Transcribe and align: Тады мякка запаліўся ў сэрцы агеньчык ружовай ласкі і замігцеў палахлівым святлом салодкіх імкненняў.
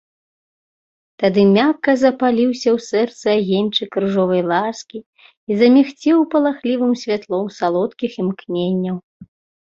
Тады 1.23 1.41
мякка 1.55 1.91
запаліўся 2.03 2.69
ў 2.71 2.85
сэрцы 2.89 3.25
агеньчык 3.41 3.91
ружовай 4.03 4.41
ласкі 4.51 4.97
і 5.01 5.51
замігцеў 5.59 6.17
палахлівым 6.31 6.93
святлом 7.03 7.45
салодкіх 7.59 8.11
імкненняў. 8.25 8.97